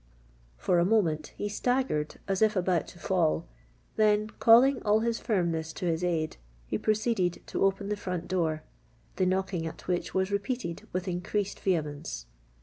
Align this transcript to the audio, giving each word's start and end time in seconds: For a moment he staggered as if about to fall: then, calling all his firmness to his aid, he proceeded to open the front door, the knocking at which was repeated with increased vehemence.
For 0.57 0.79
a 0.79 0.83
moment 0.83 1.31
he 1.37 1.47
staggered 1.47 2.19
as 2.27 2.41
if 2.41 2.55
about 2.55 2.87
to 2.87 2.97
fall: 2.97 3.45
then, 3.97 4.31
calling 4.39 4.81
all 4.81 5.01
his 5.01 5.19
firmness 5.19 5.71
to 5.73 5.85
his 5.85 6.03
aid, 6.03 6.37
he 6.65 6.79
proceeded 6.79 7.43
to 7.45 7.63
open 7.63 7.89
the 7.89 7.95
front 7.95 8.27
door, 8.27 8.63
the 9.17 9.27
knocking 9.27 9.67
at 9.67 9.85
which 9.87 10.15
was 10.15 10.31
repeated 10.31 10.87
with 10.91 11.07
increased 11.07 11.59
vehemence. 11.59 12.25